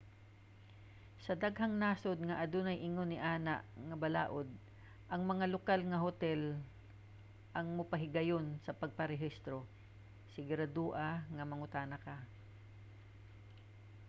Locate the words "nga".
2.27-2.39, 3.87-3.95, 5.87-6.03, 11.35-11.45